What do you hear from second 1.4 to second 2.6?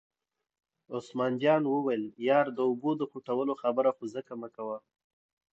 جان وویل: یار د